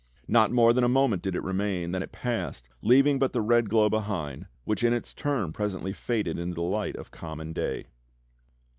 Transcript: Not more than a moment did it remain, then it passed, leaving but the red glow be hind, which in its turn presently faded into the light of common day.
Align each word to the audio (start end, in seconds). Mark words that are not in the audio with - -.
Not 0.27 0.49
more 0.51 0.73
than 0.73 0.83
a 0.83 0.89
moment 0.89 1.21
did 1.21 1.35
it 1.35 1.43
remain, 1.43 1.91
then 1.91 2.01
it 2.01 2.11
passed, 2.11 2.67
leaving 2.81 3.19
but 3.19 3.33
the 3.33 3.39
red 3.41 3.69
glow 3.69 3.87
be 3.87 3.99
hind, 3.99 4.47
which 4.63 4.83
in 4.83 4.93
its 4.93 5.13
turn 5.13 5.53
presently 5.53 5.93
faded 5.93 6.39
into 6.39 6.55
the 6.55 6.61
light 6.63 6.95
of 6.95 7.11
common 7.11 7.53
day. 7.53 7.85